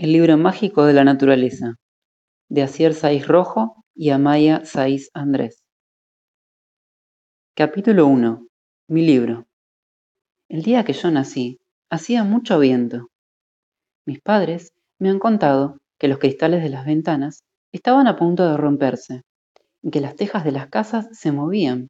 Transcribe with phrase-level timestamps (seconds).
[0.00, 1.74] El libro mágico de la naturaleza,
[2.48, 5.64] de Asier Saiz Rojo y Amaya Saiz Andrés.
[7.56, 8.46] Capítulo 1.
[8.86, 9.48] Mi libro.
[10.48, 11.58] El día que yo nací,
[11.90, 13.08] hacía mucho viento.
[14.06, 17.42] Mis padres me han contado que los cristales de las ventanas
[17.72, 19.22] estaban a punto de romperse
[19.82, 21.88] y que las tejas de las casas se movían.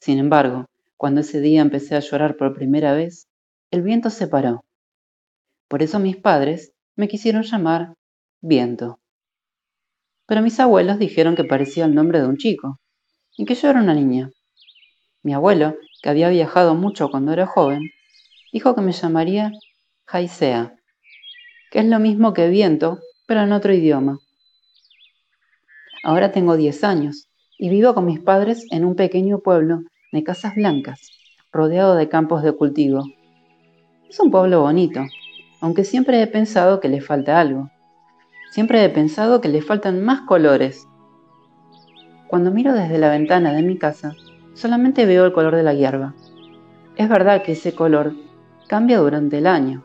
[0.00, 3.28] Sin embargo, cuando ese día empecé a llorar por primera vez,
[3.70, 4.64] el viento se paró.
[5.68, 7.94] Por eso mis padres me quisieron llamar
[8.40, 9.00] Viento.
[10.26, 12.78] Pero mis abuelos dijeron que parecía el nombre de un chico
[13.36, 14.30] y que yo era una niña.
[15.22, 17.90] Mi abuelo, que había viajado mucho cuando era joven,
[18.52, 19.52] dijo que me llamaría
[20.06, 20.74] Jaisea,
[21.70, 24.18] que es lo mismo que viento, pero en otro idioma.
[26.04, 29.80] Ahora tengo 10 años y vivo con mis padres en un pequeño pueblo
[30.12, 31.00] de casas blancas,
[31.50, 33.04] rodeado de campos de cultivo.
[34.08, 35.00] Es un pueblo bonito,
[35.64, 37.70] aunque siempre he pensado que le falta algo.
[38.50, 40.86] Siempre he pensado que le faltan más colores.
[42.28, 44.12] Cuando miro desde la ventana de mi casa,
[44.52, 46.12] solamente veo el color de la hierba.
[46.96, 48.12] Es verdad que ese color
[48.68, 49.82] cambia durante el año.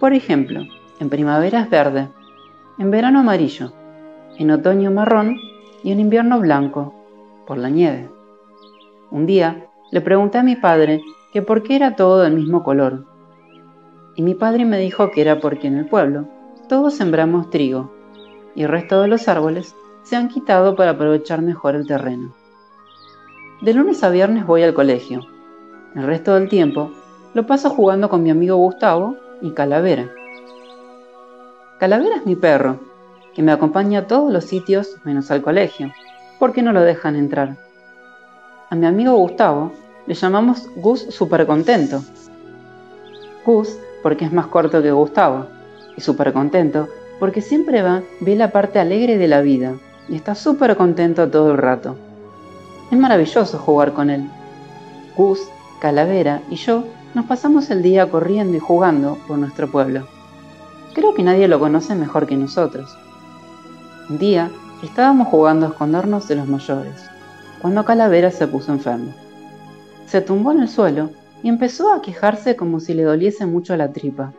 [0.00, 0.62] Por ejemplo,
[0.98, 2.08] en primavera es verde,
[2.78, 3.74] en verano amarillo,
[4.38, 5.36] en otoño marrón
[5.82, 6.94] y en invierno blanco,
[7.46, 8.08] por la nieve.
[9.10, 11.02] Un día le pregunté a mi padre
[11.34, 13.13] que por qué era todo del mismo color
[14.16, 16.26] y mi padre me dijo que era porque en el pueblo
[16.68, 17.92] todos sembramos trigo
[18.54, 22.34] y el resto de los árboles se han quitado para aprovechar mejor el terreno.
[23.62, 25.20] De lunes a viernes voy al colegio.
[25.94, 26.90] El resto del tiempo
[27.32, 30.10] lo paso jugando con mi amigo Gustavo y Calavera.
[31.78, 32.78] Calavera es mi perro,
[33.34, 35.92] que me acompaña a todos los sitios menos al colegio,
[36.38, 37.56] porque no lo dejan entrar.
[38.70, 39.72] A mi amigo Gustavo
[40.06, 42.02] le llamamos Gus Super Contento.
[43.44, 45.46] Gus porque es más corto que Gustavo,
[45.96, 46.88] y súper contento
[47.18, 49.76] porque siempre va, ve la parte alegre de la vida
[50.10, 51.96] y está súper contento todo el rato.
[52.90, 54.28] Es maravilloso jugar con él.
[55.16, 55.40] Gus,
[55.80, 56.84] Calavera y yo
[57.14, 60.06] nos pasamos el día corriendo y jugando por nuestro pueblo.
[60.92, 62.94] Creo que nadie lo conoce mejor que nosotros.
[64.10, 64.50] Un día
[64.82, 67.08] estábamos jugando a escondernos de los mayores,
[67.62, 69.14] cuando Calavera se puso enfermo.
[70.06, 71.08] Se tumbó en el suelo
[71.44, 74.32] y empezó a quejarse como si le doliese mucho la tripa.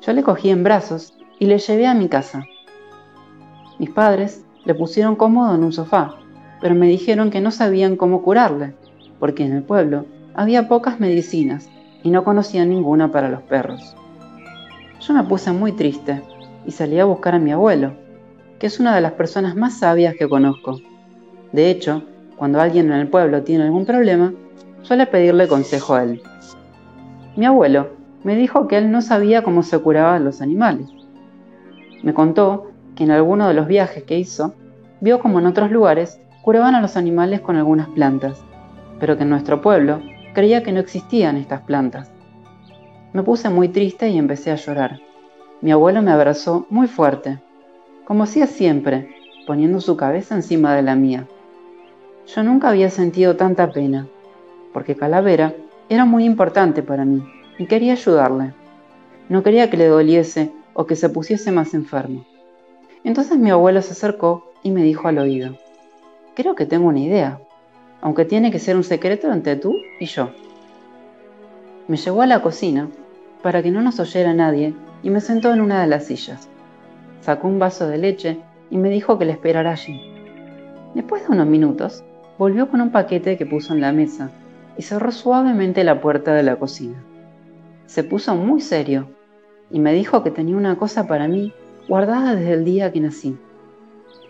[0.00, 2.46] Yo le cogí en brazos y le llevé a mi casa.
[3.78, 6.14] Mis padres le pusieron cómodo en un sofá,
[6.62, 8.76] pero me dijeron que no sabían cómo curarle,
[9.20, 11.68] porque en el pueblo había pocas medicinas
[12.02, 13.94] y no conocían ninguna para los perros.
[15.00, 16.22] Yo me puse muy triste
[16.64, 17.92] y salí a buscar a mi abuelo,
[18.58, 20.80] que es una de las personas más sabias que conozco.
[21.52, 22.04] De hecho,
[22.38, 24.32] cuando alguien en el pueblo tiene algún problema,
[24.82, 26.22] suele pedirle consejo a él.
[27.36, 27.90] Mi abuelo
[28.24, 30.88] me dijo que él no sabía cómo se curaban los animales.
[32.02, 34.54] Me contó que en alguno de los viajes que hizo,
[35.00, 38.42] vio como en otros lugares curaban a los animales con algunas plantas,
[38.98, 40.00] pero que en nuestro pueblo
[40.32, 42.10] creía que no existían estas plantas.
[43.12, 45.00] Me puse muy triste y empecé a llorar.
[45.60, 47.38] Mi abuelo me abrazó muy fuerte,
[48.04, 49.14] como hacía siempre,
[49.46, 51.26] poniendo su cabeza encima de la mía.
[52.26, 54.06] Yo nunca había sentido tanta pena
[54.76, 55.54] porque Calavera
[55.88, 57.26] era muy importante para mí
[57.56, 58.52] y quería ayudarle.
[59.30, 62.26] No quería que le doliese o que se pusiese más enfermo.
[63.02, 65.56] Entonces mi abuelo se acercó y me dijo al oído,
[66.34, 67.40] creo que tengo una idea,
[68.02, 70.28] aunque tiene que ser un secreto entre tú y yo.
[71.88, 72.90] Me llevó a la cocina
[73.42, 76.50] para que no nos oyera nadie y me sentó en una de las sillas.
[77.22, 80.02] Sacó un vaso de leche y me dijo que le esperara allí.
[80.92, 82.04] Después de unos minutos,
[82.36, 84.30] volvió con un paquete que puso en la mesa
[84.78, 87.02] y cerró suavemente la puerta de la cocina.
[87.86, 89.08] Se puso muy serio
[89.70, 91.52] y me dijo que tenía una cosa para mí
[91.88, 93.38] guardada desde el día que nací.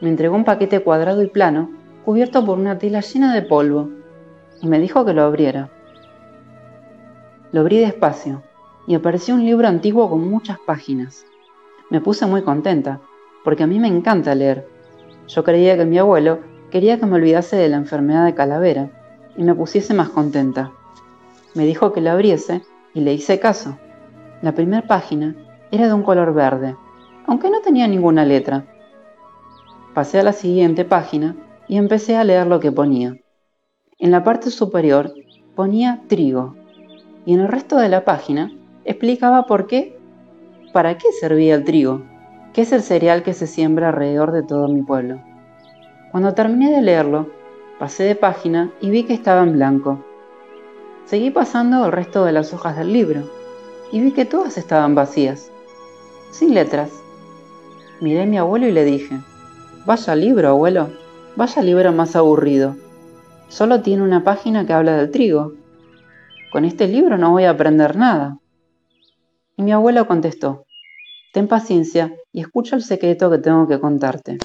[0.00, 1.70] Me entregó un paquete cuadrado y plano,
[2.04, 3.90] cubierto por una tela llena de polvo,
[4.60, 5.70] y me dijo que lo abriera.
[7.52, 8.42] Lo abrí despacio
[8.86, 11.24] y apareció un libro antiguo con muchas páginas.
[11.90, 13.00] Me puse muy contenta,
[13.44, 14.66] porque a mí me encanta leer.
[15.28, 16.40] Yo creía que mi abuelo
[16.70, 18.90] quería que me olvidase de la enfermedad de calavera,
[19.36, 20.72] y me pusiese más contenta.
[21.54, 22.62] Me dijo que la abriese
[22.94, 23.78] y le hice caso.
[24.42, 25.36] La primera página
[25.70, 26.76] era de un color verde,
[27.26, 28.66] aunque no tenía ninguna letra.
[29.94, 31.36] Pasé a la siguiente página
[31.68, 33.16] y empecé a leer lo que ponía.
[33.98, 35.12] En la parte superior
[35.54, 36.56] ponía trigo
[37.24, 38.52] y en el resto de la página
[38.84, 39.98] explicaba por qué,
[40.72, 42.02] para qué servía el trigo,
[42.52, 45.20] que es el cereal que se siembra alrededor de todo mi pueblo.
[46.10, 47.30] Cuando terminé de leerlo,
[47.82, 50.04] Pasé de página y vi que estaba en blanco.
[51.04, 53.28] Seguí pasando el resto de las hojas del libro
[53.90, 55.50] y vi que todas estaban vacías.
[56.30, 56.92] sin letras.
[58.00, 59.18] Miré a mi abuelo y le dije,
[59.84, 60.90] vaya libro, abuelo,
[61.34, 62.76] vaya libro más aburrido.
[63.48, 65.54] Solo tiene una página que habla del trigo.
[66.52, 68.38] Con este libro no voy a aprender nada.
[69.56, 70.66] Y mi abuelo contestó,
[71.32, 74.38] ten paciencia y escucha el secreto que tengo que contarte.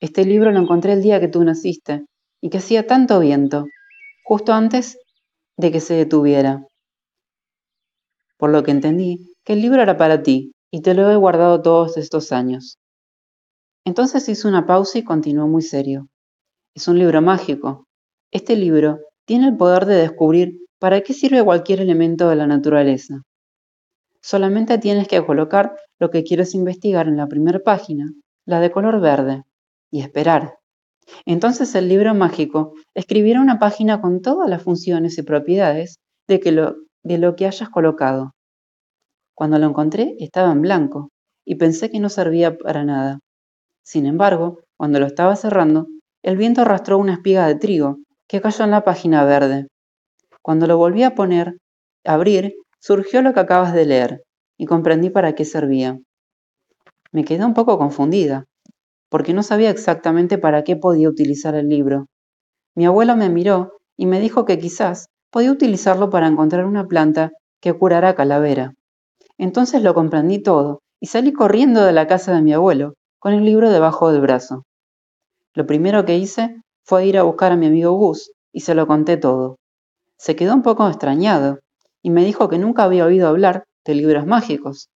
[0.00, 2.04] Este libro lo encontré el día que tú naciste
[2.44, 3.64] y que hacía tanto viento,
[4.22, 4.98] justo antes
[5.56, 6.68] de que se detuviera.
[8.36, 11.62] Por lo que entendí que el libro era para ti y te lo he guardado
[11.62, 12.76] todos estos años.
[13.86, 16.08] Entonces hizo una pausa y continuó muy serio.
[16.74, 17.86] Es un libro mágico.
[18.30, 23.22] Este libro tiene el poder de descubrir para qué sirve cualquier elemento de la naturaleza.
[24.20, 28.12] Solamente tienes que colocar lo que quieres investigar en la primera página,
[28.44, 29.44] la de color verde,
[29.90, 30.58] y esperar.
[31.26, 36.76] Entonces el libro mágico escribirá una página con todas las funciones y propiedades de, lo,
[37.02, 38.32] de lo que hayas colocado.
[39.34, 41.10] Cuando lo encontré estaba en blanco
[41.44, 43.20] y pensé que no servía para nada.
[43.82, 45.86] Sin embargo, cuando lo estaba cerrando,
[46.22, 49.66] el viento arrastró una espiga de trigo que cayó en la página verde.
[50.40, 51.58] Cuando lo volví a poner,
[52.04, 54.22] a abrir, surgió lo que acabas de leer
[54.58, 55.98] y comprendí para qué servía.
[57.12, 58.44] Me quedé un poco confundida,
[59.14, 62.08] porque no sabía exactamente para qué podía utilizar el libro.
[62.74, 67.30] Mi abuelo me miró y me dijo que quizás podía utilizarlo para encontrar una planta
[67.60, 68.74] que curara calavera.
[69.38, 73.44] Entonces lo comprendí todo y salí corriendo de la casa de mi abuelo, con el
[73.44, 74.64] libro debajo del brazo.
[75.54, 78.88] Lo primero que hice fue ir a buscar a mi amigo Gus y se lo
[78.88, 79.58] conté todo.
[80.18, 81.60] Se quedó un poco extrañado
[82.02, 84.88] y me dijo que nunca había oído hablar de libros mágicos.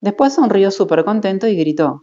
[0.00, 2.02] Después sonrió súper contento y gritó,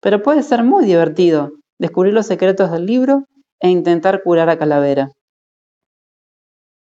[0.00, 3.24] pero puede ser muy divertido descubrir los secretos del libro
[3.60, 5.10] e intentar curar a Calavera.